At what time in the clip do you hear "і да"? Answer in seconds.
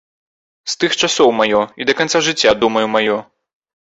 1.83-1.93